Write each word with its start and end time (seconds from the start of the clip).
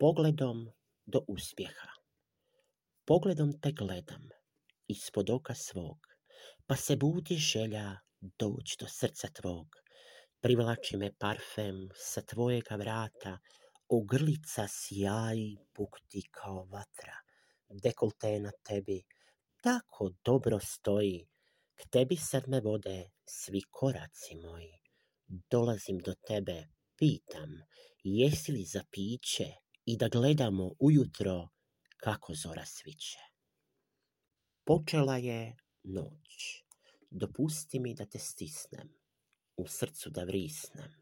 Pogledom 0.00 0.58
do 1.06 1.24
uspjeha. 1.28 1.88
Pogledom 3.04 3.48
te 3.60 3.72
gledam 3.72 4.28
ispod 4.86 5.30
oka 5.30 5.54
svog, 5.54 5.98
pa 6.66 6.76
se 6.76 6.96
budi 6.96 7.34
želja 7.34 7.96
doć 8.20 8.76
do 8.80 8.86
srca 8.88 9.28
tvog. 9.28 9.66
Privlači 10.40 10.96
me 10.96 11.10
parfem 11.18 11.88
sa 11.94 12.22
tvojega 12.22 12.76
vrata, 12.76 13.38
ogrlica 13.88 14.68
sjaji 14.68 15.58
bukti 15.74 16.22
kao 16.30 16.64
vatra. 16.64 17.18
Dekolte 17.82 18.38
na 18.40 18.52
tebi 18.62 19.02
tako 19.62 20.12
dobro 20.24 20.58
stoji, 20.62 21.28
k 21.74 21.90
tebi 21.90 22.16
sad 22.16 22.48
me 22.48 22.60
vode 22.60 23.10
svi 23.26 23.66
koraci 23.70 24.36
moji. 24.46 24.74
Dolazim 25.50 25.98
do 25.98 26.14
tebe, 26.14 26.64
pitam, 26.96 27.62
jesi 28.04 28.52
li 28.52 28.64
za 28.64 28.84
piće 28.90 29.54
i 29.90 29.96
da 29.96 30.08
gledamo 30.08 30.70
ujutro 30.78 31.48
kako 31.96 32.34
zora 32.34 32.64
sviće. 32.64 33.18
Počela 34.64 35.16
je 35.16 35.56
noć, 35.82 36.64
dopusti 37.10 37.80
mi 37.80 37.94
da 37.94 38.06
te 38.06 38.18
stisnem, 38.18 38.88
u 39.56 39.66
srcu 39.68 40.10
da 40.10 40.24
vrisnem, 40.24 40.92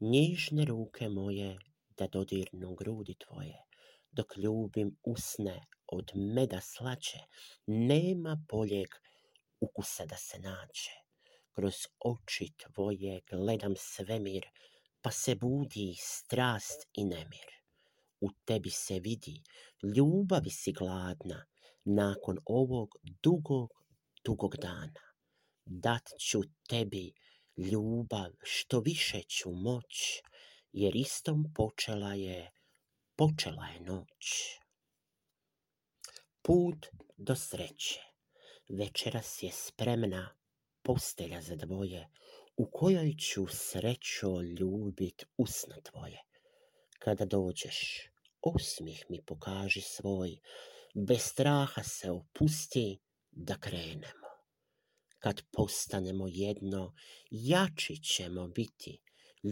nježne 0.00 0.64
ruke 0.64 1.08
moje 1.08 1.58
da 1.98 2.06
dodirnu 2.06 2.74
grudi 2.74 3.14
tvoje, 3.14 3.62
dok 4.10 4.36
ljubim 4.36 4.96
usne 5.02 5.66
od 5.86 6.10
meda 6.14 6.60
slače, 6.60 7.18
nema 7.66 8.44
boljeg 8.50 8.88
ukusa 9.60 10.06
da 10.06 10.16
se 10.16 10.38
naće. 10.38 10.90
Kroz 11.52 11.74
oči 12.04 12.52
tvoje 12.58 13.20
gledam 13.30 13.74
svemir, 13.76 14.46
pa 15.00 15.10
se 15.10 15.34
budi 15.34 15.94
strast 15.98 16.88
i 16.92 17.04
nemir. 17.04 17.61
U 18.22 18.28
tebi 18.44 18.70
se 18.70 19.00
vidi, 19.00 19.42
ljubavi 19.96 20.50
si 20.50 20.72
gladna, 20.72 21.38
nakon 21.84 22.38
ovog 22.44 22.88
dugog, 23.22 23.70
dugog 24.24 24.56
dana. 24.56 25.04
Dat 25.64 26.02
ću 26.20 26.40
tebi 26.68 27.12
ljubav, 27.56 28.30
što 28.42 28.80
više 28.80 29.22
ću 29.22 29.50
moć, 29.50 30.22
jer 30.72 30.96
istom 30.96 31.52
počela 31.54 32.14
je, 32.14 32.50
počela 33.16 33.66
je 33.66 33.80
noć. 33.80 34.26
Put 36.42 36.86
do 37.16 37.36
sreće, 37.36 38.00
večeras 38.68 39.42
je 39.42 39.52
spremna 39.52 40.34
postelja 40.82 41.40
za 41.40 41.56
dvoje, 41.56 42.08
u 42.56 42.70
kojoj 42.70 43.14
ću 43.18 43.46
srećo 43.46 44.42
ljubit 44.42 45.24
usna 45.36 45.76
tvoje. 45.80 46.22
Kada 46.98 47.24
dođeš, 47.24 48.11
osmih 48.42 49.04
mi 49.08 49.22
pokaži 49.26 49.80
svoj, 49.80 50.36
bez 50.94 51.22
straha 51.22 51.82
se 51.82 52.10
opusti 52.10 53.00
da 53.30 53.58
krenemo. 53.58 54.30
Kad 55.18 55.42
postanemo 55.52 56.26
jedno, 56.28 56.94
jači 57.30 57.96
ćemo 58.02 58.48
biti, 58.48 58.98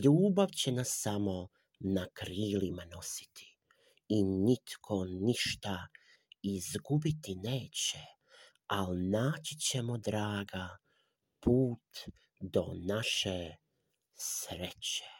ljubav 0.05 0.49
će 0.49 0.73
nas 0.73 0.89
samo 1.03 1.49
na 1.81 2.07
krilima 2.13 2.85
nositi 2.85 3.57
i 4.09 4.23
nitko 4.25 5.05
ništa 5.05 5.87
izgubiti 6.43 7.35
neće, 7.35 7.99
al 8.67 8.87
naći 9.11 9.59
ćemo 9.59 9.99
draga 9.99 10.69
put 11.41 12.15
do 12.41 12.65
naše 12.87 13.57
sreće. 14.15 15.20